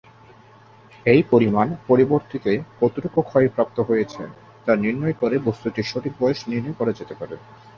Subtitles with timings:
[1.05, 4.21] এই পরিমাণ পরবর্তিতে কতটুকু ক্ষয়প্রাপ্ত হয়েছে,
[4.65, 7.35] তা নির্ণয় করে বস্তুটির সঠিক বয়স নির্ণয় করা যেতে পারে।